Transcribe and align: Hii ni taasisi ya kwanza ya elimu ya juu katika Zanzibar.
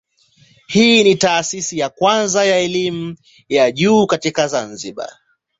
Hii 0.67 1.03
ni 1.03 1.15
taasisi 1.15 1.79
ya 1.79 1.89
kwanza 1.89 2.45
ya 2.45 2.59
elimu 2.59 3.17
ya 3.49 3.71
juu 3.71 4.05
katika 4.07 4.47
Zanzibar. 4.47 5.09